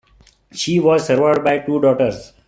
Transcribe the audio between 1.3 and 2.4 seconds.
by two daughters.